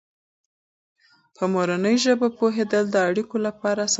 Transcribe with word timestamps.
په 1.35 1.43
مورنۍ 1.53 1.95
ژبه 2.03 2.27
پوهېدل 2.37 2.83
د 2.91 2.95
اړیکو 3.09 3.35
لپاره 3.45 3.79
اسانتیا 3.81 3.87
ده. 3.87 3.89